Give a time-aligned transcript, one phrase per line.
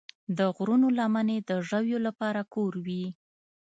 [0.37, 3.05] د غرونو لمنې د ژویو لپاره کور وي.